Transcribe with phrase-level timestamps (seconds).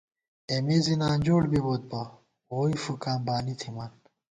[0.49, 2.01] اېمے زی نانجوڑ بِبوئیت بہ،
[2.51, 3.91] ووئی فُکاں بانی تھِمان